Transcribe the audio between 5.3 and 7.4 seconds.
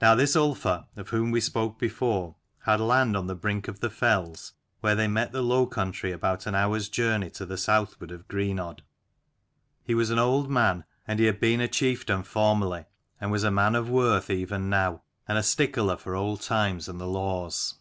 the low country, about an hour's journey